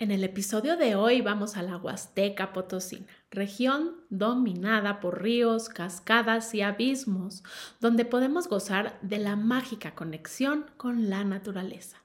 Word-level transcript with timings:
En 0.00 0.12
el 0.12 0.22
episodio 0.22 0.76
de 0.76 0.94
hoy 0.94 1.22
vamos 1.22 1.56
a 1.56 1.62
la 1.62 1.76
Huasteca 1.76 2.52
Potosina, 2.52 3.08
región 3.32 3.96
dominada 4.10 5.00
por 5.00 5.20
ríos, 5.20 5.68
cascadas 5.68 6.54
y 6.54 6.62
abismos, 6.62 7.42
donde 7.80 8.04
podemos 8.04 8.46
gozar 8.46 8.96
de 9.02 9.18
la 9.18 9.34
mágica 9.34 9.96
conexión 9.96 10.66
con 10.76 11.10
la 11.10 11.24
naturaleza. 11.24 11.96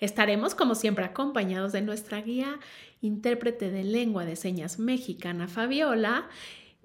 Estaremos 0.00 0.54
como 0.54 0.74
siempre 0.74 1.06
acompañados 1.06 1.72
de 1.72 1.80
nuestra 1.80 2.20
guía 2.20 2.60
intérprete 3.00 3.70
de 3.70 3.84
lengua 3.84 4.26
de 4.26 4.36
señas 4.36 4.78
mexicana 4.78 5.48
Fabiola 5.48 6.28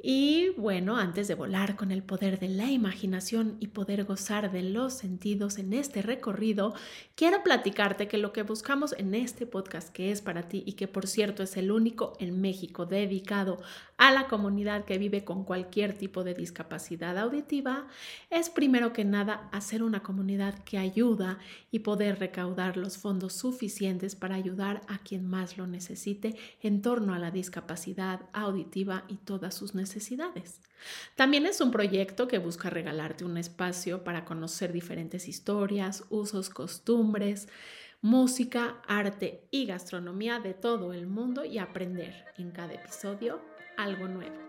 y 0.03 0.49
bueno, 0.57 0.97
antes 0.97 1.27
de 1.29 1.35
volar 1.35 1.77
con 1.77 1.91
el 1.91 2.03
poder 2.03 2.37
de 2.37 2.49
la 2.49 2.69
imaginación 2.69 3.55
y 3.61 3.67
poder 3.67 4.03
gozar 4.03 4.51
de 4.51 4.61
los 4.61 4.93
sentidos 4.93 5.57
en 5.57 5.71
este 5.73 6.01
recorrido, 6.01 6.73
quiero 7.15 7.41
platicarte 7.43 8.07
que 8.09 8.17
lo 8.17 8.33
que 8.33 8.43
buscamos 8.43 8.93
en 8.97 9.15
este 9.15 9.45
podcast 9.45 9.89
que 9.89 10.11
es 10.11 10.21
para 10.21 10.49
ti 10.49 10.63
y 10.65 10.73
que 10.73 10.89
por 10.89 11.07
cierto 11.07 11.43
es 11.43 11.55
el 11.55 11.71
único 11.71 12.13
en 12.19 12.41
México 12.41 12.85
dedicado 12.85 13.61
a 13.97 14.11
la 14.11 14.27
comunidad 14.27 14.83
que 14.83 14.97
vive 14.97 15.23
con 15.23 15.45
cualquier 15.45 15.97
tipo 15.97 16.25
de 16.25 16.33
discapacidad 16.33 17.17
auditiva, 17.17 17.87
es 18.29 18.49
primero 18.49 18.91
que 18.91 19.05
nada 19.05 19.47
hacer 19.53 19.81
una 19.81 20.03
comunidad 20.03 20.59
que 20.65 20.77
ayuda 20.77 21.39
y 21.71 21.79
poder 21.79 22.19
recaudar 22.19 22.75
los 22.75 22.97
fondos 22.97 23.33
suficientes 23.33 24.15
para 24.15 24.35
ayudar 24.35 24.81
a 24.89 24.97
quien 24.97 25.25
más 25.25 25.57
lo 25.57 25.65
necesite 25.65 26.35
en 26.61 26.81
torno 26.81 27.13
a 27.13 27.19
la 27.19 27.31
discapacidad 27.31 28.19
auditiva 28.33 29.05
y 29.07 29.15
todas 29.15 29.55
sus 29.55 29.73
necesidades 29.73 29.84
También 31.15 31.45
es 31.45 31.61
un 31.61 31.71
proyecto 31.71 32.27
que 32.27 32.37
busca 32.37 32.69
regalarte 32.69 33.25
un 33.25 33.37
espacio 33.37 34.03
para 34.03 34.25
conocer 34.25 34.71
diferentes 34.71 35.27
historias, 35.27 36.03
usos, 36.09 36.49
costumbres, 36.49 37.47
música, 38.01 38.81
arte 38.87 39.47
y 39.51 39.65
gastronomía 39.65 40.39
de 40.39 40.53
todo 40.53 40.93
el 40.93 41.07
mundo 41.07 41.43
y 41.43 41.57
aprender 41.57 42.25
en 42.37 42.51
cada 42.51 42.73
episodio 42.73 43.41
algo 43.77 44.07
nuevo. 44.07 44.44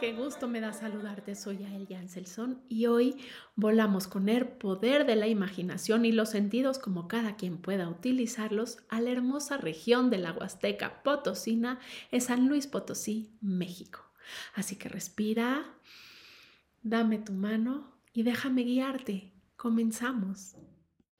Qué 0.00 0.14
gusto 0.14 0.48
me 0.48 0.62
da 0.62 0.72
saludarte. 0.72 1.34
Soy 1.34 1.62
Ael 1.62 1.86
Janselson 1.86 2.64
y 2.70 2.86
hoy 2.86 3.22
volamos 3.54 4.08
con 4.08 4.30
el 4.30 4.48
poder 4.48 5.04
de 5.04 5.14
la 5.14 5.28
imaginación 5.28 6.06
y 6.06 6.12
los 6.12 6.30
sentidos 6.30 6.78
como 6.78 7.06
cada 7.06 7.36
quien 7.36 7.58
pueda 7.58 7.86
utilizarlos 7.86 8.78
a 8.88 9.02
la 9.02 9.10
hermosa 9.10 9.58
región 9.58 10.08
de 10.08 10.16
la 10.16 10.32
Huasteca 10.32 11.02
Potosina 11.02 11.80
en 12.10 12.22
San 12.22 12.48
Luis 12.48 12.66
Potosí, 12.66 13.36
México. 13.42 14.00
Así 14.54 14.76
que 14.76 14.88
respira, 14.88 15.66
dame 16.82 17.18
tu 17.18 17.34
mano 17.34 17.92
y 18.14 18.22
déjame 18.22 18.62
guiarte. 18.62 19.34
Comenzamos. 19.56 20.56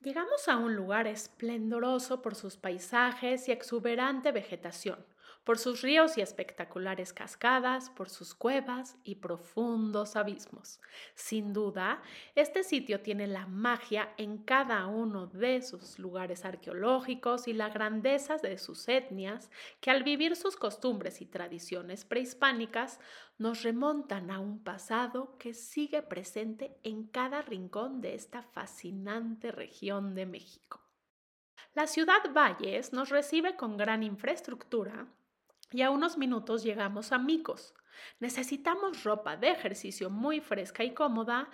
Llegamos 0.00 0.48
a 0.48 0.56
un 0.56 0.74
lugar 0.74 1.06
esplendoroso 1.06 2.22
por 2.22 2.34
sus 2.34 2.56
paisajes 2.56 3.46
y 3.46 3.52
exuberante 3.52 4.32
vegetación 4.32 4.96
por 5.44 5.58
sus 5.58 5.82
ríos 5.82 6.18
y 6.18 6.20
espectaculares 6.20 7.12
cascadas, 7.12 7.90
por 7.90 8.10
sus 8.10 8.34
cuevas 8.34 8.96
y 9.04 9.16
profundos 9.16 10.16
abismos. 10.16 10.80
Sin 11.14 11.52
duda, 11.52 12.02
este 12.34 12.62
sitio 12.62 13.00
tiene 13.00 13.26
la 13.26 13.46
magia 13.46 14.12
en 14.16 14.38
cada 14.38 14.86
uno 14.86 15.26
de 15.26 15.62
sus 15.62 15.98
lugares 15.98 16.44
arqueológicos 16.44 17.48
y 17.48 17.52
la 17.52 17.68
grandeza 17.68 18.36
de 18.36 18.58
sus 18.58 18.88
etnias 18.88 19.50
que 19.80 19.90
al 19.90 20.02
vivir 20.02 20.36
sus 20.36 20.56
costumbres 20.56 21.20
y 21.20 21.26
tradiciones 21.26 22.04
prehispánicas 22.04 23.00
nos 23.38 23.62
remontan 23.62 24.30
a 24.30 24.38
un 24.38 24.62
pasado 24.62 25.36
que 25.38 25.54
sigue 25.54 26.02
presente 26.02 26.76
en 26.82 27.06
cada 27.06 27.40
rincón 27.40 28.00
de 28.00 28.14
esta 28.14 28.42
fascinante 28.42 29.50
región 29.50 30.14
de 30.14 30.26
México. 30.26 30.80
La 31.74 31.86
ciudad 31.86 32.20
Valles 32.34 32.92
nos 32.92 33.10
recibe 33.10 33.56
con 33.56 33.76
gran 33.76 34.02
infraestructura 34.02 35.06
y 35.72 35.82
a 35.82 35.90
unos 35.90 36.18
minutos 36.18 36.62
llegamos 36.62 37.12
a 37.12 37.18
Micos. 37.18 37.74
Necesitamos 38.18 39.04
ropa 39.04 39.36
de 39.36 39.50
ejercicio 39.50 40.10
muy 40.10 40.40
fresca 40.40 40.84
y 40.84 40.94
cómoda. 40.94 41.48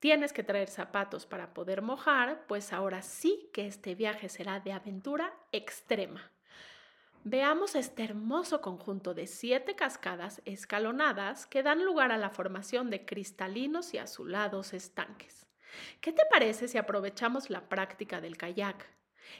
Tienes 0.00 0.32
que 0.32 0.42
traer 0.42 0.68
zapatos 0.68 1.26
para 1.26 1.54
poder 1.54 1.82
mojar, 1.82 2.46
pues 2.46 2.72
ahora 2.72 3.02
sí 3.02 3.48
que 3.52 3.66
este 3.66 3.94
viaje 3.94 4.28
será 4.28 4.60
de 4.60 4.72
aventura 4.72 5.32
extrema. 5.52 6.30
Veamos 7.26 7.74
este 7.74 8.04
hermoso 8.04 8.60
conjunto 8.60 9.14
de 9.14 9.26
siete 9.26 9.74
cascadas 9.74 10.42
escalonadas 10.44 11.46
que 11.46 11.62
dan 11.62 11.82
lugar 11.82 12.12
a 12.12 12.18
la 12.18 12.28
formación 12.28 12.90
de 12.90 13.06
cristalinos 13.06 13.94
y 13.94 13.98
azulados 13.98 14.74
estanques. 14.74 15.46
¿Qué 16.02 16.12
te 16.12 16.22
parece 16.30 16.68
si 16.68 16.76
aprovechamos 16.76 17.48
la 17.48 17.66
práctica 17.68 18.20
del 18.20 18.36
kayak? 18.36 18.86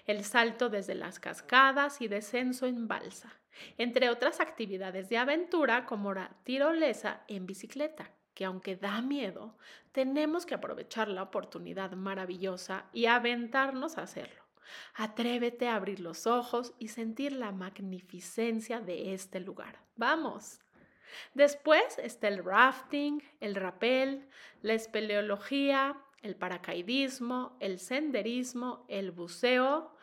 El 0.07 0.25
salto 0.25 0.69
desde 0.69 0.95
las 0.95 1.19
cascadas 1.19 2.01
y 2.01 2.09
descenso 2.09 2.67
en 2.67 2.89
balsa 2.89 3.41
entre 3.79 4.11
otras 4.11 4.41
actividades 4.41 5.09
de 5.09 5.19
aventura 5.19 5.87
como 5.87 6.15
la 6.15 6.31
tirolesa 6.45 7.23
en 7.29 7.47
bicicleta, 7.47 8.11
que 8.35 8.45
aunque 8.45 8.77
da 8.77 9.01
miedo, 9.01 9.57
tenemos 9.93 10.45
que 10.47 10.55
aprovechar 10.55 11.09
la 11.09 11.23
oportunidad 11.23 11.93
maravillosa 11.93 12.87
y 12.93 13.07
aventarnos 13.07 13.99
a 13.99 14.03
hacerlo. 14.03 14.43
Atrévete 14.95 15.69
a 15.69 15.77
abrir 15.77 16.01
los 16.01 16.27
ojos 16.27 16.73
y 16.79 16.89
sentir 16.89 17.33
la 17.33 17.53
magnificencia 17.53 18.81
de 18.81 19.15
este 19.15 19.41
lugar. 19.41 19.79
¡Vamos! 19.97 20.61
Después 21.35 21.99
está 21.99 22.27
el 22.27 22.43
rafting, 22.45 23.23
el 23.39 23.55
rappel, 23.55 24.27
la 24.63 24.73
espeleología, 24.73 25.97
el 26.25 26.37
paracaidismo, 26.37 27.57
el 27.61 27.79
senderismo, 27.79 28.87
el 28.89 29.13
buceo 29.13 29.95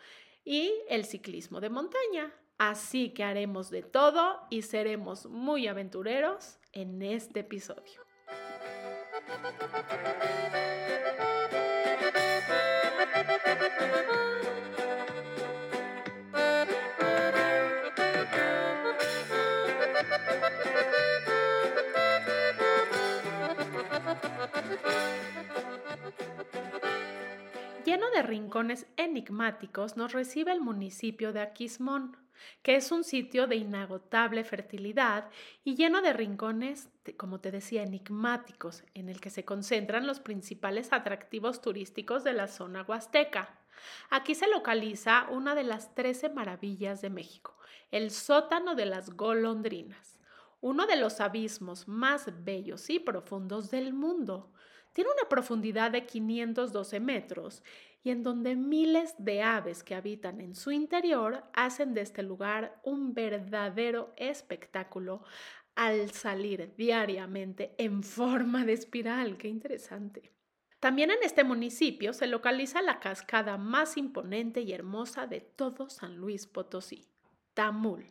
y 0.46 0.72
el 0.88 1.04
ciclismo 1.06 1.59
de 1.59 1.70
montaña. 1.70 2.32
Así 2.59 3.09
que 3.09 3.24
haremos 3.24 3.72
de 3.72 3.82
todo 3.82 4.40
y 4.52 4.62
seremos 4.62 5.26
muy 5.26 5.68
aventureros 5.68 6.59
en 6.74 7.02
este 7.02 7.40
episodio. 7.40 8.02
Rincones 28.22 28.85
enigmáticos 28.97 29.97
nos 29.97 30.14
recibe 30.14 30.52
el 30.52 30.62
municipio 30.62 31.34
de 31.34 31.41
Aquismón 31.41 32.18
que 32.62 32.76
es 32.76 32.91
un 32.91 33.03
sitio 33.03 33.47
de 33.47 33.56
inagotable 33.56 34.44
fertilidad 34.44 35.29
y 35.64 35.76
lleno 35.76 36.02
de 36.02 36.14
rincones, 36.14 36.90
como 37.18 37.40
te 37.40 37.52
decía, 37.52 37.84
enigmáticos, 37.84 38.84
en 38.94 39.09
el 39.09 39.20
que 39.20 39.29
se 39.29 39.46
concentran 39.46 40.08
los 40.08 40.20
principales 40.20 40.94
atractivos 40.94 41.62
turísticos 41.62 42.23
de 42.23 42.34
la 42.34 42.47
zona 42.47 42.84
huasteca. 42.84 43.58
Aquí 44.09 44.35
se 44.35 44.47
localiza 44.47 45.28
una 45.29 45.56
de 45.56 45.64
las 45.64 45.96
trece 45.96 46.29
maravillas 46.29 47.02
de 47.02 47.09
México, 47.09 47.58
el 47.90 48.12
sótano 48.12 48.76
de 48.76 48.85
las 48.85 49.12
golondrinas, 49.12 50.20
uno 50.62 50.85
de 50.85 50.97
los 50.97 51.20
abismos 51.20 51.88
más 51.88 52.44
bellos 52.44 52.90
y 52.91 53.00
profundos 53.00 53.72
del 53.72 53.94
mundo. 53.94 54.52
Tiene 54.93 55.09
una 55.11 55.29
profundidad 55.29 55.91
de 55.91 56.05
512 56.05 56.99
metros 56.99 57.64
y 58.03 58.09
en 58.09 58.23
donde 58.23 58.55
miles 58.55 59.14
de 59.17 59.41
aves 59.41 59.84
que 59.84 59.96
habitan 59.96 60.41
en 60.41 60.55
su 60.55 60.72
interior 60.72 61.43
hacen 61.53 61.93
de 61.93 62.02
este 62.02 62.23
lugar 62.23 62.79
un 62.84 63.14
verdadero 63.14 64.11
espectáculo 64.17 65.23
al 65.76 66.11
salir 66.11 66.73
diariamente 66.76 67.73
en 67.78 68.03
forma 68.03 68.66
de 68.66 68.73
espiral. 68.73 69.38
Qué 69.38 69.47
interesante. 69.47 70.32
También 70.79 71.11
en 71.11 71.20
este 71.22 71.43
municipio 71.43 72.11
se 72.11 72.26
localiza 72.28 72.82
la 72.82 72.99
cascada 72.99 73.58
más 73.58 73.97
imponente 73.97 74.61
y 74.61 74.73
hermosa 74.73 75.28
de 75.28 75.40
todo 75.40 75.90
San 75.90 76.17
Luis 76.17 76.47
Potosí, 76.47 77.08
Tamul. 77.53 78.05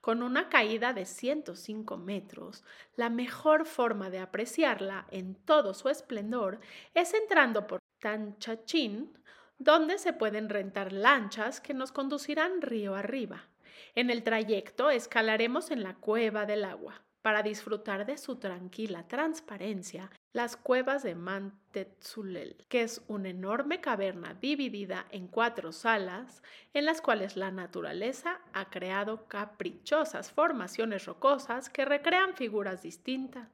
Con 0.00 0.22
una 0.22 0.48
caída 0.48 0.92
de 0.92 1.04
105 1.04 1.96
metros, 1.96 2.64
la 2.96 3.10
mejor 3.10 3.66
forma 3.66 4.10
de 4.10 4.18
apreciarla 4.18 5.06
en 5.10 5.34
todo 5.34 5.74
su 5.74 5.88
esplendor 5.88 6.60
es 6.94 7.14
entrando 7.14 7.66
por 7.66 7.80
Tanchachín, 8.00 9.18
donde 9.58 9.98
se 9.98 10.12
pueden 10.12 10.48
rentar 10.48 10.92
lanchas 10.92 11.60
que 11.60 11.74
nos 11.74 11.92
conducirán 11.92 12.60
río 12.60 12.94
arriba. 12.94 13.48
En 13.94 14.10
el 14.10 14.22
trayecto 14.22 14.90
escalaremos 14.90 15.70
en 15.70 15.82
la 15.82 15.94
cueva 15.94 16.46
del 16.46 16.64
agua 16.64 17.02
para 17.22 17.42
disfrutar 17.42 18.04
de 18.04 18.18
su 18.18 18.36
tranquila 18.36 19.08
transparencia 19.08 20.10
las 20.34 20.56
cuevas 20.56 21.04
de 21.04 21.14
Mantetzulel, 21.14 22.66
que 22.68 22.82
es 22.82 23.02
una 23.06 23.28
enorme 23.28 23.80
caverna 23.80 24.34
dividida 24.34 25.06
en 25.12 25.28
cuatro 25.28 25.70
salas 25.70 26.42
en 26.74 26.86
las 26.86 27.00
cuales 27.00 27.36
la 27.36 27.52
naturaleza 27.52 28.40
ha 28.52 28.68
creado 28.68 29.28
caprichosas 29.28 30.32
formaciones 30.32 31.06
rocosas 31.06 31.70
que 31.70 31.84
recrean 31.84 32.34
figuras 32.34 32.82
distintas. 32.82 33.48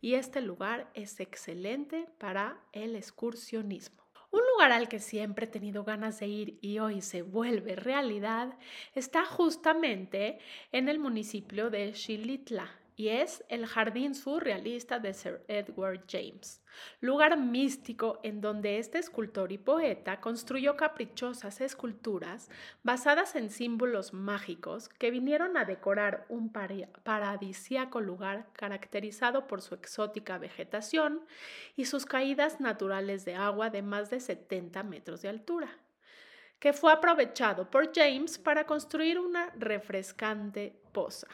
Y 0.00 0.14
este 0.14 0.40
lugar 0.40 0.90
es 0.94 1.20
excelente 1.20 2.08
para 2.18 2.58
el 2.72 2.96
excursionismo. 2.96 4.02
Un 4.32 4.40
lugar 4.52 4.72
al 4.72 4.88
que 4.88 4.98
siempre 4.98 5.46
he 5.46 5.48
tenido 5.48 5.84
ganas 5.84 6.18
de 6.18 6.26
ir 6.26 6.58
y 6.60 6.80
hoy 6.80 7.02
se 7.02 7.22
vuelve 7.22 7.76
realidad 7.76 8.58
está 8.96 9.24
justamente 9.24 10.40
en 10.72 10.88
el 10.88 10.98
municipio 10.98 11.70
de 11.70 11.92
Xilitla, 11.94 12.79
y 13.00 13.08
es 13.08 13.42
el 13.48 13.66
Jardín 13.66 14.14
Surrealista 14.14 14.98
de 14.98 15.14
Sir 15.14 15.42
Edward 15.48 16.04
James, 16.06 16.60
lugar 17.00 17.38
místico 17.38 18.20
en 18.22 18.42
donde 18.42 18.78
este 18.78 18.98
escultor 18.98 19.52
y 19.52 19.56
poeta 19.56 20.20
construyó 20.20 20.76
caprichosas 20.76 21.62
esculturas 21.62 22.50
basadas 22.82 23.36
en 23.36 23.48
símbolos 23.48 24.12
mágicos 24.12 24.90
que 24.90 25.10
vinieron 25.10 25.56
a 25.56 25.64
decorar 25.64 26.26
un 26.28 26.52
paradisíaco 26.52 28.02
lugar 28.02 28.48
caracterizado 28.52 29.46
por 29.46 29.62
su 29.62 29.74
exótica 29.74 30.36
vegetación 30.36 31.22
y 31.76 31.86
sus 31.86 32.04
caídas 32.04 32.60
naturales 32.60 33.24
de 33.24 33.34
agua 33.34 33.70
de 33.70 33.80
más 33.80 34.10
de 34.10 34.20
70 34.20 34.82
metros 34.82 35.22
de 35.22 35.30
altura 35.30 35.70
que 36.58 36.74
fue 36.74 36.92
aprovechado 36.92 37.70
por 37.70 37.94
James 37.94 38.36
para 38.36 38.66
construir 38.66 39.18
una 39.18 39.50
refrescante 39.56 40.78
poza. 40.92 41.28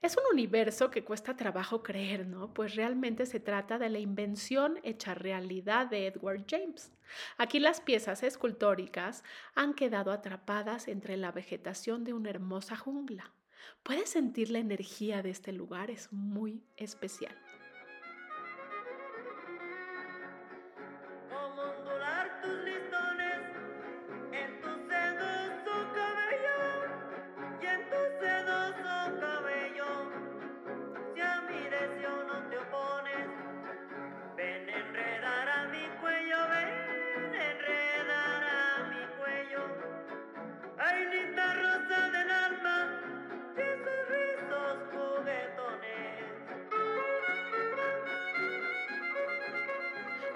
Es 0.00 0.16
un 0.16 0.22
universo 0.32 0.92
que 0.92 1.02
cuesta 1.02 1.34
trabajo 1.34 1.82
creer, 1.82 2.24
¿no? 2.24 2.54
Pues 2.54 2.76
realmente 2.76 3.26
se 3.26 3.40
trata 3.40 3.78
de 3.78 3.88
la 3.88 3.98
invención 3.98 4.78
hecha 4.84 5.14
realidad 5.14 5.88
de 5.88 6.06
Edward 6.06 6.44
James. 6.48 6.92
Aquí 7.36 7.58
las 7.58 7.80
piezas 7.80 8.22
escultóricas 8.22 9.24
han 9.56 9.74
quedado 9.74 10.12
atrapadas 10.12 10.86
entre 10.86 11.16
la 11.16 11.32
vegetación 11.32 12.04
de 12.04 12.12
una 12.12 12.30
hermosa 12.30 12.76
jungla. 12.76 13.32
Puedes 13.82 14.10
sentir 14.10 14.50
la 14.50 14.60
energía 14.60 15.20
de 15.22 15.30
este 15.30 15.52
lugar, 15.52 15.90
es 15.90 16.12
muy 16.12 16.62
especial. 16.76 17.36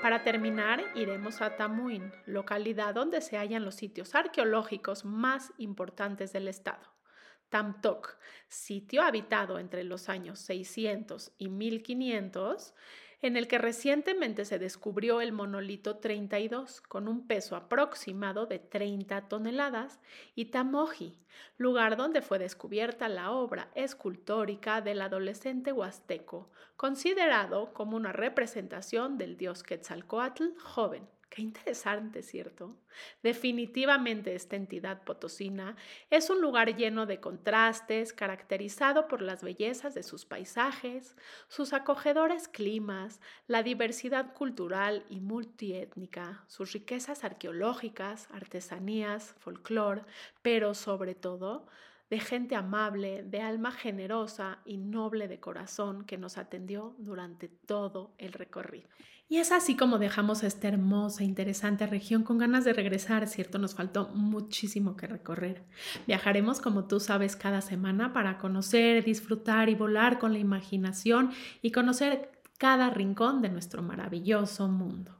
Para 0.03 0.25
terminar, 0.25 0.83
iremos 0.97 1.41
a 1.41 1.55
Tamuín, 1.57 2.13
localidad 2.27 2.93
donde 2.93 3.21
se 3.21 3.37
hallan 3.37 3.65
los 3.65 3.77
sitios 3.77 4.17
arqueológicos 4.17 5.05
más 5.05 5.53
importantes 5.59 6.33
del 6.33 6.49
estado. 6.49 6.93
Tamtok, 7.51 8.19
sitio 8.49 9.03
habitado 9.03 9.61
entre 9.61 9.85
los 9.85 10.09
años 10.09 10.41
600 10.41 11.31
y 11.39 11.49
1500, 11.51 12.75
en 13.23 13.37
el 13.37 13.47
que 13.47 13.59
recientemente 13.59 14.45
se 14.45 14.59
descubrió 14.59 15.21
el 15.21 15.33
monolito 15.33 15.97
32 15.97 16.81
con 16.83 17.07
un 17.07 17.27
peso 17.29 17.55
aproximado 17.55 18.47
de 18.47 18.59
30 18.59 19.29
toneladas, 19.29 20.01
y 20.35 20.47
Tamoji, 20.47 21.19
lugar 21.57 21.97
donde 21.97 22.21
fue 22.21 22.41
descubierta 22.41 23.09
la 23.09 23.31
obra 23.31 23.71
escultórica 23.77 24.81
del 24.81 25.01
adolescente 25.01 25.73
huasteco, 25.73 26.51
considerado 26.77 27.73
como 27.73 27.97
una 27.97 28.13
representación 28.13 29.19
del 29.19 29.37
dios 29.37 29.63
Quetzalcoatl 29.63 30.59
joven. 30.59 31.09
Qué 31.35 31.41
interesante, 31.41 32.23
¿cierto? 32.23 32.77
Definitivamente 33.23 34.35
esta 34.35 34.55
entidad 34.55 35.03
potosina 35.03 35.77
es 36.11 36.29
un 36.29 36.43
lugar 36.43 36.77
lleno 36.77 37.07
de 37.07 37.21
contrastes, 37.21 38.13
caracterizado 38.13 39.09
por 39.09 39.23
las 39.23 39.43
bellezas 39.43 39.95
de 39.95 40.03
sus 40.03 40.27
paisajes, 40.27 41.17
sus 41.49 41.73
acogedores 41.73 42.49
climas, 42.49 43.19
la 43.47 43.63
diversidad 43.63 44.35
cultural 44.35 45.07
y 45.09 45.21
multiétnica, 45.21 46.45
sus 46.49 46.73
riquezas 46.73 47.25
arqueológicas, 47.25 48.29
artesanías, 48.31 49.35
folclor, 49.39 50.05
pero 50.43 50.75
sobre 50.75 51.15
todo 51.15 51.67
de 52.11 52.21
gente 52.21 52.57
amable, 52.57 53.23
de 53.23 53.41
alma 53.41 53.73
generosa 53.73 54.61
y 54.67 54.77
noble 54.77 55.29
de 55.29 55.41
corazón 55.41 56.05
que 56.05 56.19
nos 56.19 56.37
atendió 56.37 56.95
durante 56.99 57.49
todo 57.49 58.13
el 58.19 58.35
recorrido. 58.35 58.91
Y 59.33 59.39
es 59.39 59.51
así 59.51 59.77
como 59.77 59.99
dejamos 59.99 60.43
esta 60.43 60.69
hermosa, 60.69 61.25
interesante 61.25 61.87
región 61.87 62.23
con 62.23 62.37
ganas 62.37 62.67
de 62.67 62.75
regresar, 62.75 63.27
¿cierto? 63.27 63.59
Nos 63.59 63.75
faltó 63.75 64.11
muchísimo 64.11 64.95
que 64.95 65.07
recorrer. 65.07 65.65
Viajaremos, 66.07 66.61
como 66.61 66.85
tú 66.85 67.01
sabes, 67.01 67.35
cada 67.35 67.63
semana 67.63 68.13
para 68.13 68.37
conocer, 68.37 69.03
disfrutar 69.05 69.71
y 69.71 69.75
volar 69.75 70.19
con 70.19 70.35
la 70.35 70.39
imaginación 70.39 71.31
y 71.63 71.73
conocer 71.73 72.31
cada 72.59 72.91
rincón 72.91 73.41
de 73.41 73.49
nuestro 73.49 73.83
maravilloso 73.83 74.69
mundo. 74.69 75.17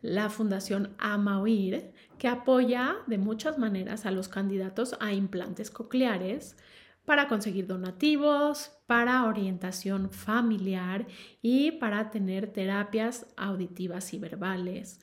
la 0.00 0.30
Fundación 0.30 0.94
Amauir, 0.98 1.92
que 2.18 2.28
apoya 2.28 2.96
de 3.06 3.18
muchas 3.18 3.58
maneras 3.58 4.06
a 4.06 4.10
los 4.10 4.28
candidatos 4.28 4.96
a 5.00 5.12
implantes 5.12 5.70
cocleares 5.70 6.56
para 7.04 7.28
conseguir 7.28 7.66
donativos, 7.66 8.72
para 8.86 9.24
orientación 9.24 10.10
familiar 10.10 11.06
y 11.40 11.72
para 11.72 12.10
tener 12.10 12.52
terapias 12.52 13.26
auditivas 13.36 14.14
y 14.14 14.18
verbales. 14.18 15.00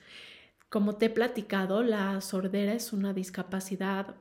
Como 0.70 0.94
te 0.94 1.06
he 1.06 1.10
platicado, 1.10 1.82
la 1.82 2.20
sordera 2.20 2.72
es 2.72 2.92
una 2.92 3.12
discapacidad 3.12 4.14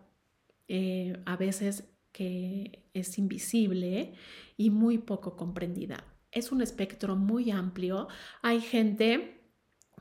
eh, 0.68 1.22
a 1.28 1.38
veces 1.38 1.84
que 2.12 2.90
es 2.94 3.20
invisible 3.20 4.16
y 4.58 4.72
muy 4.72 4.98
poco 4.98 5.38
comprendida. 5.38 6.04
Es 6.32 6.52
un 6.52 6.64
espectro 6.64 7.16
muy 7.16 7.52
amplio. 7.52 8.08
Hay 8.42 8.62
gente 8.62 9.40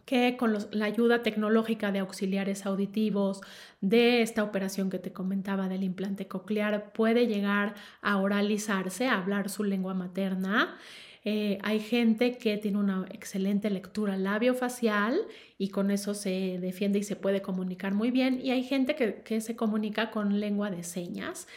que 0.06 0.38
con 0.38 0.56
la 0.70 0.86
ayuda 0.86 1.22
tecnológica 1.22 1.92
de 1.92 1.98
auxiliares 1.98 2.64
auditivos, 2.64 3.42
de 3.82 4.22
esta 4.22 4.42
operación 4.42 4.88
que 4.88 4.98
te 4.98 5.12
comentaba 5.12 5.68
del 5.68 5.84
implante 5.84 6.28
coclear, 6.28 6.94
puede 6.94 7.26
llegar 7.26 7.74
a 8.00 8.16
oralizarse, 8.16 9.06
a 9.06 9.18
hablar 9.18 9.50
su 9.50 9.64
lengua 9.64 9.92
materna 9.92 10.78
eh, 11.24 11.58
hay 11.62 11.80
gente 11.80 12.38
que 12.38 12.56
tiene 12.58 12.78
una 12.78 13.06
excelente 13.10 13.70
lectura 13.70 14.16
labio-facial 14.16 15.20
y 15.56 15.68
con 15.70 15.90
eso 15.90 16.14
se 16.14 16.58
defiende 16.60 17.00
y 17.00 17.02
se 17.02 17.16
puede 17.16 17.42
comunicar 17.42 17.94
muy 17.94 18.10
bien. 18.10 18.40
Y 18.42 18.50
hay 18.50 18.62
gente 18.62 18.94
que, 18.94 19.40
se 19.40 19.56
comunica 19.56 20.10
con 20.10 20.40
lengua 20.40 20.70
de 20.70 20.82
señas. 20.82 21.48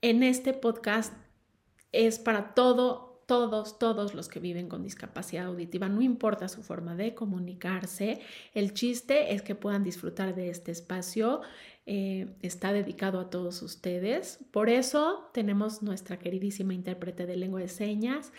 En 0.00 0.22
este 0.22 0.52
podcast 0.52 1.12
es 1.92 2.18
para 2.18 2.54
todo, 2.54 3.22
todos, 3.26 3.78
todos 3.78 4.14
los 4.14 4.28
que 4.28 4.40
viven 4.40 4.68
con 4.68 4.82
discapacidad 4.82 5.46
auditiva, 5.46 5.88
no 5.88 6.02
importa 6.02 6.48
su 6.48 6.62
forma 6.62 6.94
de 6.94 7.14
comunicarse, 7.14 8.20
el 8.52 8.74
chiste 8.74 9.34
es 9.34 9.42
que 9.42 9.54
puedan 9.54 9.84
disfrutar 9.84 10.34
de 10.34 10.50
este 10.50 10.72
espacio, 10.72 11.40
eh, 11.86 12.34
está 12.42 12.72
dedicado 12.72 13.20
a 13.20 13.30
todos 13.30 13.62
ustedes. 13.62 14.38
Por 14.50 14.68
eso 14.68 15.30
tenemos 15.32 15.82
nuestra 15.82 16.18
queridísima 16.18 16.74
intérprete 16.74 17.26
de 17.26 17.36
lengua 17.36 17.60
de 17.60 17.68
señas, 17.68 18.32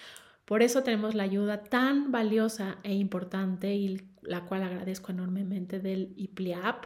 por 0.45 0.61
eso 0.61 0.83
tenemos 0.83 1.15
la 1.15 1.23
ayuda 1.23 1.63
tan 1.63 2.11
valiosa 2.11 2.77
e 2.83 2.93
importante 2.93 3.73
y 3.73 4.01
la 4.21 4.45
cual 4.45 4.63
agradezco 4.63 5.11
enormemente 5.11 5.79
del 5.79 6.13
IPLIAP, 6.15 6.85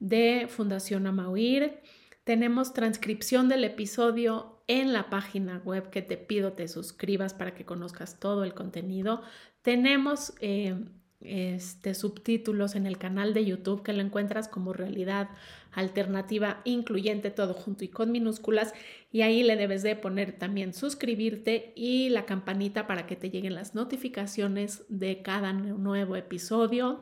de 0.00 0.46
Fundación 0.48 1.06
Amauir. 1.06 1.80
Tenemos 2.24 2.74
transcripción 2.74 3.48
del 3.48 3.64
episodio 3.64 4.62
en 4.66 4.92
la 4.92 5.10
página 5.10 5.62
web 5.64 5.90
que 5.90 6.02
te 6.02 6.16
pido 6.16 6.52
te 6.52 6.68
suscribas 6.68 7.34
para 7.34 7.54
que 7.54 7.64
conozcas 7.64 8.20
todo 8.20 8.44
el 8.44 8.52
contenido. 8.52 9.22
Tenemos 9.62 10.34
eh, 10.40 10.76
este, 11.20 11.94
subtítulos 11.94 12.74
en 12.74 12.86
el 12.86 12.98
canal 12.98 13.32
de 13.32 13.44
YouTube 13.44 13.82
que 13.82 13.92
lo 13.92 14.02
encuentras 14.02 14.48
como 14.48 14.72
realidad 14.72 15.30
alternativa 15.72 16.60
incluyente 16.64 17.30
todo 17.30 17.54
junto 17.54 17.84
y 17.84 17.88
con 17.88 18.10
minúsculas 18.10 18.74
y 19.10 19.22
ahí 19.22 19.42
le 19.42 19.56
debes 19.56 19.82
de 19.82 19.96
poner 19.96 20.32
también 20.32 20.74
suscribirte 20.74 21.72
y 21.74 22.08
la 22.10 22.26
campanita 22.26 22.86
para 22.86 23.06
que 23.06 23.16
te 23.16 23.30
lleguen 23.30 23.54
las 23.54 23.74
notificaciones 23.74 24.84
de 24.88 25.22
cada 25.22 25.52
nuevo 25.52 26.16
episodio. 26.16 27.00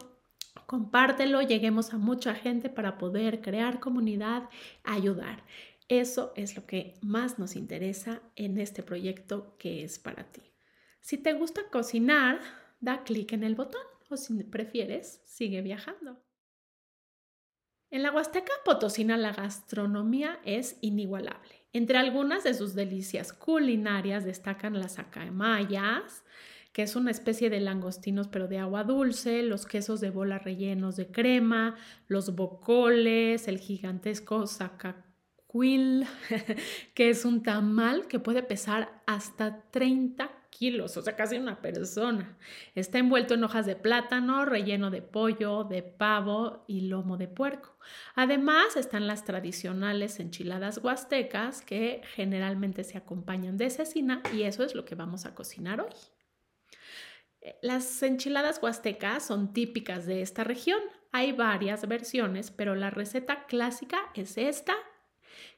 Compártelo, 0.66 1.42
lleguemos 1.42 1.92
a 1.92 1.98
mucha 1.98 2.34
gente 2.34 2.68
para 2.68 2.98
poder 2.98 3.40
crear 3.40 3.80
comunidad, 3.80 4.48
ayudar. 4.84 5.44
Eso 5.88 6.32
es 6.34 6.56
lo 6.56 6.66
que 6.66 6.94
más 7.00 7.38
nos 7.38 7.54
interesa 7.54 8.20
en 8.34 8.58
este 8.58 8.82
proyecto 8.82 9.56
que 9.58 9.84
es 9.84 9.98
para 9.98 10.24
ti. 10.24 10.42
Si 11.00 11.18
te 11.18 11.32
gusta 11.34 11.62
cocinar, 11.70 12.40
da 12.80 13.04
clic 13.04 13.32
en 13.32 13.44
el 13.44 13.54
botón 13.54 13.82
o 14.08 14.16
si 14.16 14.42
prefieres, 14.44 15.22
sigue 15.24 15.62
viajando. 15.62 16.25
En 17.90 18.02
la 18.02 18.10
Huasteca 18.10 18.52
Potosina 18.64 19.16
la 19.16 19.32
gastronomía 19.32 20.40
es 20.44 20.76
inigualable. 20.80 21.64
Entre 21.72 21.98
algunas 21.98 22.42
de 22.42 22.54
sus 22.54 22.74
delicias 22.74 23.32
culinarias 23.32 24.24
destacan 24.24 24.78
las 24.78 24.98
acamayas, 24.98 26.24
que 26.72 26.82
es 26.82 26.96
una 26.96 27.10
especie 27.10 27.48
de 27.48 27.60
langostinos 27.60 28.28
pero 28.28 28.48
de 28.48 28.58
agua 28.58 28.82
dulce, 28.82 29.42
los 29.42 29.66
quesos 29.66 30.00
de 30.00 30.10
bola 30.10 30.38
rellenos 30.38 30.96
de 30.96 31.06
crema, 31.06 31.76
los 32.08 32.34
bocoles, 32.34 33.46
el 33.46 33.58
gigantesco 33.58 34.46
zacacuil, 34.46 36.06
que 36.94 37.08
es 37.08 37.24
un 37.24 37.42
tamal 37.42 38.08
que 38.08 38.18
puede 38.18 38.42
pesar 38.42 39.02
hasta 39.06 39.62
30 39.70 40.35
kilos, 40.56 40.96
o 40.96 41.02
sea, 41.02 41.16
casi 41.16 41.36
una 41.36 41.60
persona. 41.60 42.38
Está 42.74 42.98
envuelto 42.98 43.34
en 43.34 43.44
hojas 43.44 43.66
de 43.66 43.76
plátano, 43.76 44.44
relleno 44.44 44.90
de 44.90 45.02
pollo, 45.02 45.64
de 45.64 45.82
pavo 45.82 46.64
y 46.66 46.82
lomo 46.82 47.16
de 47.16 47.28
puerco. 47.28 47.76
Además, 48.14 48.76
están 48.76 49.06
las 49.06 49.24
tradicionales 49.24 50.18
enchiladas 50.18 50.78
huastecas 50.78 51.62
que 51.62 52.00
generalmente 52.14 52.84
se 52.84 52.96
acompañan 52.98 53.56
de 53.56 53.70
cecina 53.70 54.22
y 54.32 54.42
eso 54.42 54.64
es 54.64 54.74
lo 54.74 54.84
que 54.84 54.94
vamos 54.94 55.26
a 55.26 55.34
cocinar 55.34 55.80
hoy. 55.80 55.92
Eh, 57.42 57.56
las 57.62 58.02
enchiladas 58.02 58.58
huastecas 58.62 59.26
son 59.26 59.52
típicas 59.52 60.06
de 60.06 60.22
esta 60.22 60.42
región. 60.42 60.80
Hay 61.12 61.32
varias 61.32 61.86
versiones, 61.86 62.50
pero 62.50 62.74
la 62.74 62.90
receta 62.90 63.46
clásica 63.46 63.98
es 64.14 64.38
esta, 64.38 64.74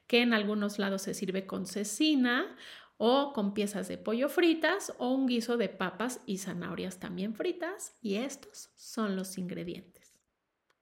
que 0.06 0.22
en 0.22 0.34
algunos 0.34 0.78
lados 0.78 1.02
se 1.02 1.14
sirve 1.14 1.46
con 1.46 1.66
cecina 1.66 2.56
o 2.98 3.32
con 3.32 3.54
piezas 3.54 3.88
de 3.88 3.96
pollo 3.96 4.28
fritas 4.28 4.92
o 4.98 5.10
un 5.10 5.26
guiso 5.26 5.56
de 5.56 5.68
papas 5.68 6.20
y 6.26 6.38
zanahorias 6.38 6.98
también 6.98 7.34
fritas 7.34 7.96
y 8.02 8.16
estos 8.16 8.70
son 8.74 9.16
los 9.16 9.38
ingredientes. 9.38 10.14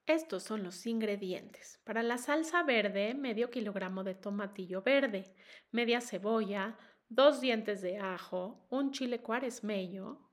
Estos 0.07 0.45
son 0.45 0.63
los 0.63 0.87
ingredientes. 0.87 1.81
Para 1.85 2.03
la 2.03 2.17
salsa 2.17 2.63
verde, 2.63 3.15
medio 3.15 3.51
kilogramo 3.51 4.03
de 4.03 4.15
tomatillo 4.15 4.83
verde, 4.83 5.35
media 5.73 6.01
cebolla, 6.01 6.79
dos 7.09 7.41
dientes 7.41 7.83
de 7.83 7.99
ajo, 7.99 8.67
un 8.71 8.93
chile 8.93 9.21
cuaresmeño, 9.21 10.31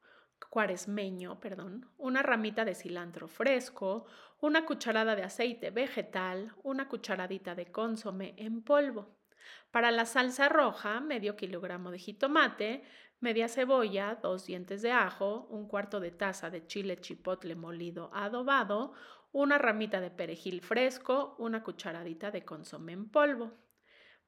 cuaresmeño, 0.50 1.40
perdón, 1.40 1.90
una 1.98 2.22
ramita 2.22 2.66
de 2.66 2.76
cilantro 2.76 3.28
fresco, 3.28 4.06
una 4.40 4.66
cucharada 4.66 5.16
de 5.16 5.24
aceite 5.24 5.72
vegetal, 5.72 6.54
una 6.64 6.88
cucharadita 6.88 7.56
de 7.56 7.72
consome 7.72 8.36
en 8.38 8.62
polvo. 8.62 9.23
Para 9.72 9.92
la 9.92 10.06
salsa 10.06 10.50
roja, 10.50 11.00
medio 11.00 11.36
kilogramo 11.36 11.92
de 11.92 12.00
jitomate, 12.00 12.84
media 13.20 13.48
cebolla, 13.48 14.20
dos 14.22 14.46
dientes 14.46 14.82
de 14.82 14.92
ajo, 14.92 15.48
un 15.50 15.68
cuarto 15.68 16.00
de 16.00 16.12
taza 16.12 16.50
de 16.50 16.68
chile 16.68 16.98
chipotle 17.00 17.56
molido 17.56 18.12
adobado, 18.14 18.94
una 19.32 19.58
ramita 19.58 20.02
de 20.02 20.12
perejil 20.12 20.62
fresco, 20.62 21.36
una 21.40 21.64
cucharadita 21.64 22.32
de 22.32 22.44
consomé 22.44 22.92
en 22.92 23.10
polvo. 23.10 23.54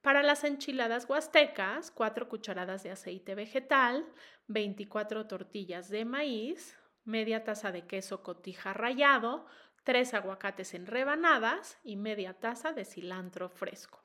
Para 0.02 0.24
las 0.24 0.44
enchiladas 0.44 1.10
huastecas, 1.10 1.92
cuatro 1.92 2.30
cucharadas 2.30 2.84
de 2.84 2.92
aceite 2.92 3.36
vegetal, 3.36 4.06
24 4.48 5.28
tortillas 5.28 5.90
de 5.90 6.06
maíz, 6.06 6.78
media 7.04 7.44
taza 7.44 7.72
de 7.72 7.88
queso 7.88 8.24
cotija 8.24 8.72
rallado, 8.74 9.46
tres 9.84 10.14
aguacates 10.14 10.74
en 10.74 10.86
rebanadas 10.86 11.80
y 11.84 11.96
media 11.98 12.34
taza 12.34 12.72
de 12.72 12.86
cilantro 12.86 13.50
fresco. 13.50 14.05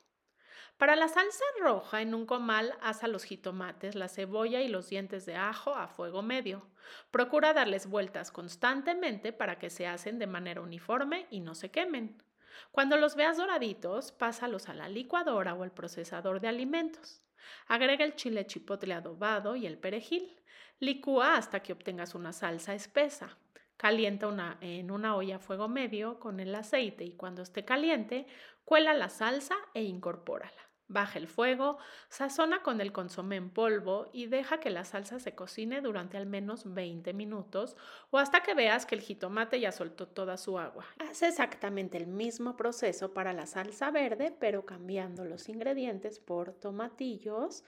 Para 0.81 0.95
la 0.95 1.07
salsa 1.07 1.45
roja, 1.59 2.01
en 2.01 2.15
un 2.15 2.25
comal 2.25 2.73
asa 2.81 3.07
los 3.07 3.23
jitomates, 3.23 3.93
la 3.93 4.07
cebolla 4.07 4.61
y 4.61 4.67
los 4.67 4.89
dientes 4.89 5.27
de 5.27 5.35
ajo 5.35 5.75
a 5.75 5.87
fuego 5.87 6.23
medio. 6.23 6.65
Procura 7.11 7.53
darles 7.53 7.85
vueltas 7.85 8.31
constantemente 8.31 9.31
para 9.31 9.59
que 9.59 9.69
se 9.69 9.85
hacen 9.85 10.17
de 10.17 10.25
manera 10.25 10.59
uniforme 10.59 11.27
y 11.29 11.39
no 11.39 11.53
se 11.53 11.69
quemen. 11.69 12.23
Cuando 12.71 12.97
los 12.97 13.15
veas 13.15 13.37
doraditos, 13.37 14.11
pásalos 14.11 14.69
a 14.69 14.73
la 14.73 14.89
licuadora 14.89 15.53
o 15.53 15.61
al 15.61 15.69
procesador 15.71 16.39
de 16.39 16.47
alimentos. 16.47 17.21
Agrega 17.67 18.03
el 18.03 18.15
chile 18.15 18.47
chipotle 18.47 18.95
adobado 18.95 19.55
y 19.55 19.67
el 19.67 19.77
perejil. 19.77 20.41
Licúa 20.79 21.35
hasta 21.35 21.59
que 21.59 21.73
obtengas 21.73 22.15
una 22.15 22.33
salsa 22.33 22.73
espesa. 22.73 23.37
Calienta 23.77 24.25
una, 24.25 24.57
en 24.61 24.89
una 24.89 25.15
olla 25.15 25.35
a 25.35 25.39
fuego 25.39 25.67
medio 25.67 26.19
con 26.19 26.39
el 26.39 26.55
aceite 26.55 27.03
y 27.03 27.11
cuando 27.11 27.43
esté 27.43 27.65
caliente, 27.65 28.25
cuela 28.65 28.95
la 28.95 29.09
salsa 29.09 29.57
e 29.75 29.83
incorpórala. 29.83 30.70
Baja 30.91 31.19
el 31.19 31.27
fuego, 31.27 31.77
sazona 32.09 32.61
con 32.61 32.81
el 32.81 32.91
consomé 32.91 33.37
en 33.37 33.49
polvo 33.49 34.09
y 34.11 34.25
deja 34.25 34.59
que 34.59 34.69
la 34.69 34.83
salsa 34.83 35.19
se 35.19 35.35
cocine 35.35 35.79
durante 35.79 36.17
al 36.17 36.25
menos 36.25 36.73
20 36.73 37.13
minutos 37.13 37.77
o 38.09 38.17
hasta 38.17 38.43
que 38.43 38.53
veas 38.53 38.85
que 38.85 38.95
el 38.95 39.01
jitomate 39.01 39.59
ya 39.61 39.71
soltó 39.71 40.09
toda 40.09 40.35
su 40.35 40.59
agua. 40.59 40.85
Haz 40.99 41.21
exactamente 41.21 41.97
el 41.97 42.07
mismo 42.07 42.57
proceso 42.57 43.13
para 43.13 43.31
la 43.31 43.45
salsa 43.45 43.89
verde, 43.89 44.35
pero 44.37 44.65
cambiando 44.65 45.23
los 45.23 45.47
ingredientes 45.47 46.19
por 46.19 46.51
tomatillos, 46.51 47.63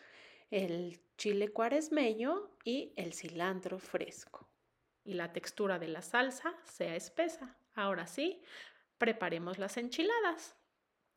el 0.51 0.99
chile 1.17 1.47
cuaresmeño 1.47 2.51
y 2.65 2.91
el 2.97 3.13
cilantro 3.13 3.79
fresco. 3.79 4.49
Y 5.05 5.13
la 5.13 5.31
textura 5.31 5.79
de 5.79 5.87
la 5.87 6.01
salsa 6.01 6.53
sea 6.65 6.97
espesa. 6.97 7.57
Ahora 7.73 8.05
sí, 8.05 8.41
preparemos 8.97 9.59
las 9.59 9.77
enchiladas. 9.77 10.57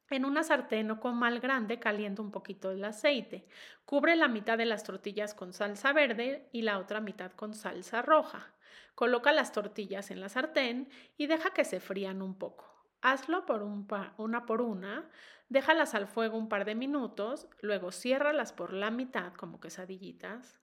En 0.08 0.24
una 0.24 0.44
sartén 0.44 0.90
o 0.90 1.00
comal 1.00 1.40
grande 1.40 1.80
calienta 1.80 2.22
un 2.22 2.30
poquito 2.30 2.70
el 2.70 2.84
aceite. 2.84 3.48
Cubre 3.84 4.14
la 4.14 4.28
mitad 4.28 4.56
de 4.56 4.64
las 4.64 4.84
tortillas 4.84 5.34
con 5.34 5.52
salsa 5.52 5.92
verde 5.92 6.48
y 6.52 6.62
la 6.62 6.78
otra 6.78 7.00
mitad 7.00 7.32
con 7.32 7.54
salsa 7.54 8.02
roja. 8.02 8.54
Coloca 8.94 9.32
las 9.32 9.52
tortillas 9.52 10.10
en 10.10 10.20
la 10.20 10.28
sartén 10.28 10.88
y 11.16 11.26
deja 11.26 11.50
que 11.50 11.64
se 11.64 11.80
frían 11.80 12.22
un 12.22 12.38
poco. 12.38 12.72
Hazlo 13.02 13.46
por 13.46 13.62
una 13.62 14.46
por 14.46 14.62
una, 14.62 15.10
déjalas 15.48 15.94
al 15.94 16.06
fuego 16.06 16.38
un 16.38 16.48
par 16.48 16.64
de 16.64 16.74
minutos, 16.74 17.48
luego 17.60 17.90
ciérralas 17.90 18.52
por 18.52 18.72
la 18.72 18.90
mitad 18.90 19.34
como 19.34 19.60
quesadillitas 19.60 20.60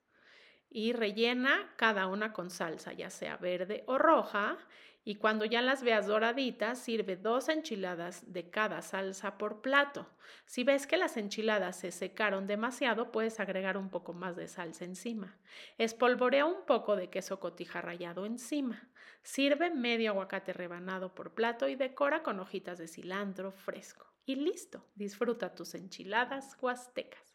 y 0.70 0.92
rellena 0.92 1.72
cada 1.76 2.08
una 2.08 2.32
con 2.32 2.50
salsa, 2.50 2.92
ya 2.92 3.08
sea 3.08 3.36
verde 3.36 3.84
o 3.86 3.96
roja, 3.96 4.58
y 5.04 5.16
cuando 5.16 5.44
ya 5.44 5.60
las 5.60 5.82
veas 5.82 6.06
doraditas, 6.06 6.78
sirve 6.78 7.16
dos 7.16 7.50
enchiladas 7.50 8.32
de 8.32 8.48
cada 8.48 8.80
salsa 8.80 9.36
por 9.36 9.60
plato. 9.60 10.08
Si 10.46 10.64
ves 10.64 10.86
que 10.86 10.96
las 10.96 11.18
enchiladas 11.18 11.76
se 11.76 11.90
secaron 11.90 12.46
demasiado, 12.46 13.12
puedes 13.12 13.38
agregar 13.38 13.76
un 13.76 13.90
poco 13.90 14.14
más 14.14 14.34
de 14.34 14.48
salsa 14.48 14.86
encima. 14.86 15.36
Espolvorea 15.76 16.46
un 16.46 16.64
poco 16.64 16.96
de 16.96 17.10
queso 17.10 17.38
cotija 17.38 17.82
rallado 17.82 18.24
encima. 18.24 18.88
Sirve 19.22 19.70
medio 19.70 20.12
aguacate 20.12 20.54
rebanado 20.54 21.14
por 21.14 21.34
plato 21.34 21.68
y 21.68 21.76
decora 21.76 22.22
con 22.22 22.40
hojitas 22.40 22.78
de 22.78 22.88
cilantro 22.88 23.52
fresco. 23.52 24.06
Y 24.24 24.36
listo, 24.36 24.86
disfruta 24.94 25.54
tus 25.54 25.74
enchiladas 25.74 26.56
huastecas. 26.60 27.34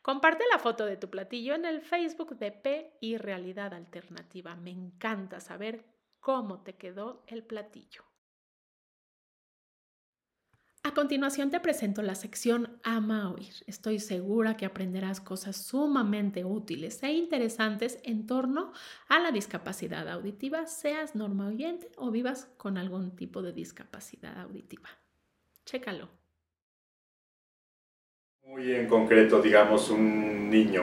Comparte 0.00 0.44
la 0.50 0.58
foto 0.58 0.86
de 0.86 0.96
tu 0.96 1.10
platillo 1.10 1.54
en 1.54 1.66
el 1.66 1.82
Facebook 1.82 2.38
de 2.38 2.52
P 2.52 2.96
y 3.00 3.18
Realidad 3.18 3.74
Alternativa. 3.74 4.56
Me 4.56 4.70
encanta 4.70 5.40
saber 5.40 5.84
cómo 6.20 6.62
te 6.62 6.76
quedó 6.76 7.24
el 7.26 7.42
platillo. 7.42 8.04
A 10.82 10.94
continuación 10.94 11.50
te 11.50 11.60
presento 11.60 12.00
la 12.00 12.14
sección 12.14 12.80
Ama 12.82 13.30
Oír. 13.30 13.52
Estoy 13.66 13.98
segura 13.98 14.56
que 14.56 14.64
aprenderás 14.64 15.20
cosas 15.20 15.56
sumamente 15.56 16.42
útiles 16.44 17.02
e 17.02 17.12
interesantes 17.12 18.00
en 18.02 18.26
torno 18.26 18.72
a 19.06 19.18
la 19.18 19.30
discapacidad 19.30 20.08
auditiva, 20.08 20.66
seas 20.66 21.14
norma 21.14 21.48
oyente 21.48 21.90
o 21.98 22.10
vivas 22.10 22.46
con 22.56 22.78
algún 22.78 23.14
tipo 23.14 23.42
de 23.42 23.52
discapacidad 23.52 24.40
auditiva. 24.40 24.88
Chécalo. 25.66 26.08
Muy 28.42 28.72
en 28.72 28.88
concreto, 28.88 29.42
digamos, 29.42 29.90
un 29.90 30.48
niño, 30.48 30.82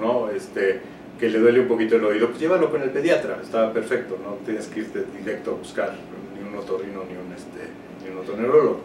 ¿no? 0.00 0.30
Este, 0.30 0.80
que 1.18 1.30
le 1.30 1.38
duele 1.38 1.60
un 1.60 1.68
poquito 1.68 1.96
el 1.96 2.04
oído, 2.04 2.28
pues 2.28 2.40
llévalo 2.40 2.70
con 2.70 2.82
el 2.82 2.90
pediatra, 2.90 3.38
está 3.42 3.72
perfecto, 3.72 4.18
no 4.22 4.34
tienes 4.44 4.66
que 4.66 4.80
irte 4.80 5.04
directo 5.18 5.52
a 5.52 5.54
buscar 5.54 5.94
ni 6.34 6.46
un 6.46 6.54
otorrino 6.56 7.04
ni 7.04 7.16
un, 7.16 7.32
este, 7.32 7.70
ni 8.04 8.10
un 8.10 8.18
otorrinolaringólogo. 8.18 8.80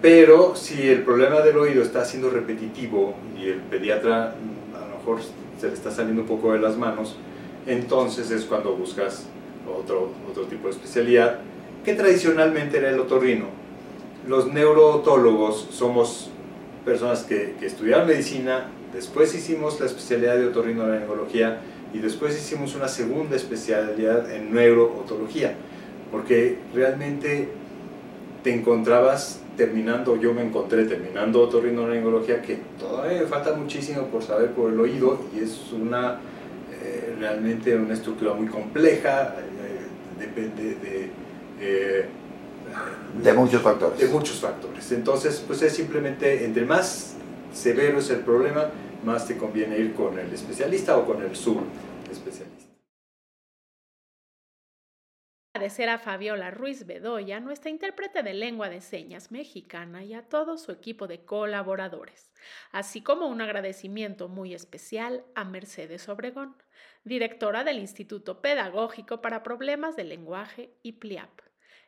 Pero 0.00 0.54
si 0.54 0.88
el 0.88 1.02
problema 1.02 1.40
del 1.40 1.56
oído 1.56 1.82
está 1.82 2.04
siendo 2.04 2.30
repetitivo 2.30 3.14
y 3.36 3.48
el 3.48 3.60
pediatra 3.60 4.34
a 4.74 4.88
lo 4.88 4.98
mejor 4.98 5.18
se 5.58 5.68
le 5.68 5.72
está 5.72 5.90
saliendo 5.90 6.22
un 6.22 6.28
poco 6.28 6.52
de 6.52 6.60
las 6.60 6.76
manos, 6.76 7.16
entonces 7.66 8.30
es 8.30 8.44
cuando 8.44 8.76
buscas 8.76 9.26
otro, 9.66 10.10
otro 10.30 10.44
tipo 10.44 10.68
de 10.68 10.74
especialidad, 10.74 11.40
que 11.84 11.94
tradicionalmente 11.94 12.78
era 12.78 12.90
el 12.90 13.00
otorrino. 13.00 13.46
Los 14.28 14.46
neurootólogos 14.46 15.68
somos 15.70 16.30
personas 16.84 17.24
que, 17.24 17.56
que 17.58 17.66
estudiaron 17.66 18.06
medicina, 18.06 18.68
Después 18.94 19.34
hicimos 19.34 19.80
la 19.80 19.86
especialidad 19.86 20.36
de 20.36 20.46
otorrinolaringología 20.46 21.60
y 21.92 21.98
después 21.98 22.36
hicimos 22.38 22.74
una 22.74 22.88
segunda 22.88 23.36
especialidad 23.36 24.30
en 24.32 24.54
neurootología, 24.54 25.54
porque 26.10 26.58
realmente 26.72 27.48
te 28.42 28.54
encontrabas 28.54 29.40
terminando, 29.56 30.16
yo 30.16 30.32
me 30.32 30.42
encontré 30.42 30.84
terminando 30.84 31.42
otorrinolaringología, 31.42 32.40
que 32.40 32.58
todavía 32.78 33.20
me 33.20 33.26
falta 33.26 33.54
muchísimo 33.54 34.06
por 34.06 34.22
saber 34.22 34.50
por 34.50 34.72
el 34.72 34.80
oído 34.80 35.20
y 35.34 35.40
es 35.42 35.72
una 35.72 36.18
eh, 36.82 37.16
realmente 37.18 37.74
una 37.76 37.94
estructura 37.94 38.34
muy 38.34 38.46
compleja, 38.46 39.34
eh, 39.38 40.20
depende 40.20 40.74
de, 40.74 41.10
eh, 41.60 42.06
de 43.22 43.32
muchos 43.32 43.62
factores. 43.62 43.98
De 43.98 44.08
muchos 44.08 44.40
factores. 44.40 44.92
Entonces, 44.92 45.42
pues 45.46 45.62
es 45.62 45.72
simplemente, 45.72 46.44
entre 46.44 46.64
más 46.64 47.14
severo 47.52 47.98
es 47.98 48.10
el 48.10 48.18
problema, 48.18 48.70
más 49.04 49.26
te 49.28 49.36
conviene 49.36 49.78
ir 49.78 49.94
con 49.94 50.18
el 50.18 50.32
especialista 50.32 50.96
o 50.96 51.06
con 51.06 51.22
el 51.22 51.36
subespecialista. 51.36 52.64
Agradecer 55.56 55.88
a 55.88 55.98
Fabiola 55.98 56.50
Ruiz 56.50 56.84
Bedoya, 56.84 57.38
nuestra 57.38 57.70
intérprete 57.70 58.24
de 58.24 58.34
lengua 58.34 58.68
de 58.68 58.80
señas 58.80 59.30
mexicana, 59.30 60.02
y 60.02 60.12
a 60.12 60.22
todo 60.22 60.58
su 60.58 60.72
equipo 60.72 61.06
de 61.06 61.24
colaboradores, 61.24 62.32
así 62.72 63.02
como 63.02 63.28
un 63.28 63.40
agradecimiento 63.40 64.28
muy 64.28 64.52
especial 64.52 65.24
a 65.36 65.44
Mercedes 65.44 66.08
Obregón, 66.08 66.56
directora 67.04 67.62
del 67.62 67.78
Instituto 67.78 68.42
Pedagógico 68.42 69.22
para 69.22 69.44
Problemas 69.44 69.94
de 69.94 70.02
Lenguaje 70.02 70.74
y 70.82 70.94
PLIAP. 70.94 71.40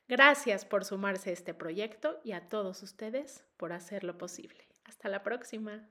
Gracias 0.07 0.65
por 0.65 0.85
sumarse 0.85 1.31
a 1.31 1.33
este 1.33 1.53
proyecto 1.53 2.21
y 2.23 2.33
a 2.33 2.49
todos 2.49 2.85
ustedes 2.85 3.45
por 3.57 3.73
hacerlo 3.73 4.17
posible. 4.17 4.69
Hasta 4.85 5.09
la 5.09 5.25
próxima. 5.25 5.91